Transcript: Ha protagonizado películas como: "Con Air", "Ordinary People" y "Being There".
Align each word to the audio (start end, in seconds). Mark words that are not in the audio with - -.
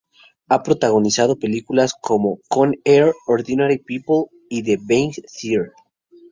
Ha 0.49 0.63
protagonizado 0.63 1.37
películas 1.37 1.93
como: 1.93 2.39
"Con 2.49 2.73
Air", 2.85 3.11
"Ordinary 3.27 3.77
People" 3.77 4.35
y 4.49 4.63
"Being 4.75 5.11
There". 5.39 5.73